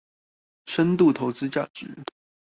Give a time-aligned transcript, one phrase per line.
[0.65, 1.95] 深度投資價值